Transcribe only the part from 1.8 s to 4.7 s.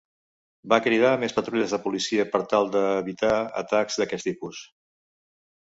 policia per tal d'evitar atacs d'aquest tipus.